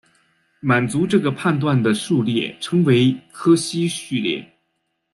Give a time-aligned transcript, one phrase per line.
[0.61, 4.51] 满足这个判据的数列称为柯西序列。